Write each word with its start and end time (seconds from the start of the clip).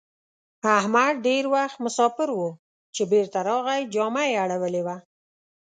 احمد 0.79 1.13
ډېر 1.27 1.43
وخت 1.55 1.77
مساپر 1.85 2.27
وو؛ 2.33 2.49
چې 2.95 3.03
بېرته 3.11 3.39
راغی 3.47 3.81
جامه 3.93 4.23
يې 4.29 4.35
اړولې 4.43 4.81
وه. 4.85 4.97